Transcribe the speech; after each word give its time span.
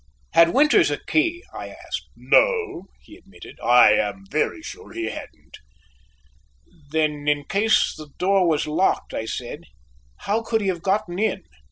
"Had 0.33 0.49
Winters 0.51 0.89
a 0.89 0.97
key?" 0.97 1.43
I 1.53 1.67
asked. 1.69 2.09
"No," 2.15 2.85
he 3.01 3.17
admitted, 3.17 3.59
"I 3.63 3.91
am 3.91 4.25
very 4.31 4.63
sure 4.63 4.93
he 4.93 5.11
hadn't." 5.11 5.59
"Then 6.89 7.27
in 7.27 7.43
case 7.45 7.93
the 7.95 8.09
door 8.17 8.47
was 8.49 8.65
locked," 8.65 9.13
I 9.13 9.25
said, 9.25 9.65
"how 10.21 10.41
could 10.41 10.61
he 10.61 10.69
have 10.69 10.81
gotten 10.81 11.19
in?" 11.19 11.43